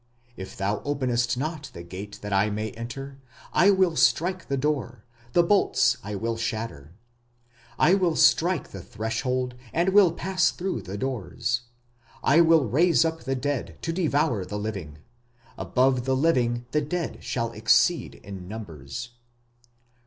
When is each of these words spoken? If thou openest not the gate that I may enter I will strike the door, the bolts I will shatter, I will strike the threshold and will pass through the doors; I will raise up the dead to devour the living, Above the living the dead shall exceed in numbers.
If 0.35 0.57
thou 0.57 0.81
openest 0.83 1.37
not 1.37 1.69
the 1.73 1.83
gate 1.83 2.17
that 2.23 2.33
I 2.33 2.49
may 2.49 2.71
enter 2.71 3.19
I 3.53 3.69
will 3.69 3.95
strike 3.95 4.47
the 4.47 4.57
door, 4.57 5.05
the 5.33 5.43
bolts 5.43 5.97
I 6.03 6.15
will 6.15 6.37
shatter, 6.37 6.95
I 7.77 7.93
will 7.93 8.15
strike 8.15 8.69
the 8.69 8.81
threshold 8.81 9.53
and 9.71 9.89
will 9.89 10.11
pass 10.11 10.49
through 10.49 10.81
the 10.81 10.97
doors; 10.97 11.61
I 12.23 12.41
will 12.41 12.65
raise 12.65 13.05
up 13.05 13.25
the 13.25 13.35
dead 13.35 13.77
to 13.83 13.93
devour 13.93 14.43
the 14.43 14.57
living, 14.57 14.97
Above 15.55 16.05
the 16.05 16.15
living 16.15 16.65
the 16.71 16.81
dead 16.81 17.23
shall 17.23 17.51
exceed 17.51 18.15
in 18.15 18.47
numbers. 18.47 19.11